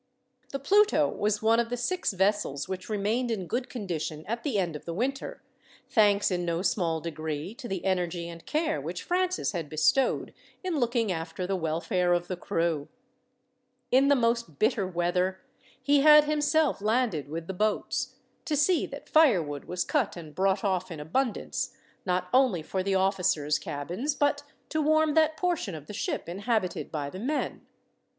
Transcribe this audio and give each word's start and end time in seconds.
The 0.49 0.57
Pluto 0.57 1.07
was 1.09 1.43
one 1.43 1.59
of 1.59 1.69
the 1.69 1.77
six 1.77 2.11
vessels 2.13 2.67
which 2.67 2.89
remained 2.89 3.29
in 3.29 3.45
good 3.45 3.69
condition 3.69 4.25
at 4.25 4.41
the 4.41 4.57
end 4.57 4.75
of 4.75 4.85
the 4.85 4.95
winter, 4.95 5.43
thanks, 5.91 6.31
in 6.31 6.43
no 6.43 6.63
small 6.63 6.99
degree, 7.01 7.53
to 7.53 7.67
the 7.67 7.85
energy 7.85 8.27
and 8.27 8.43
care 8.43 8.81
which 8.81 9.03
Francis 9.03 9.51
had 9.51 9.69
bestowed 9.69 10.33
in 10.63 10.79
looking 10.79 11.11
after 11.11 11.45
the 11.45 11.55
welfare 11.55 12.13
of 12.13 12.29
the 12.29 12.35
crew. 12.35 12.87
In 13.91 14.07
the 14.07 14.15
most 14.15 14.57
bitter 14.57 14.87
weather, 14.87 15.39
he 15.79 16.01
had 16.01 16.23
himself 16.23 16.81
landed 16.81 17.29
with 17.29 17.45
the 17.45 17.53
boats, 17.53 18.15
to 18.45 18.55
see 18.55 18.87
that 18.87 19.07
firewood 19.07 19.65
was 19.65 19.83
cut 19.85 20.17
and 20.17 20.33
brought 20.33 20.63
off 20.63 20.89
in 20.89 20.99
abundance, 20.99 21.75
not 22.07 22.27
only 22.33 22.63
for 22.63 22.81
the 22.81 22.95
officers' 22.95 23.59
cabins, 23.59 24.15
but 24.15 24.41
to 24.69 24.81
warm 24.81 25.13
that 25.13 25.37
portion 25.37 25.75
of 25.75 25.85
the 25.85 25.93
ship 25.93 26.27
inhabited 26.27 26.91
by 26.91 27.07
the 27.07 27.19
men. 27.19 27.67